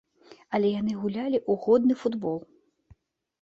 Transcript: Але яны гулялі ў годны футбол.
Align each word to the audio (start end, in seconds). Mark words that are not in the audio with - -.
Але 0.57 0.71
яны 0.81 0.95
гулялі 1.01 1.39
ў 1.41 1.53
годны 1.67 1.99
футбол. 2.05 2.39